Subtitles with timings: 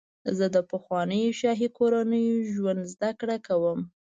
[0.37, 3.79] زه د پخوانیو شاهي کورنیو ژوند زدهکړه کوم.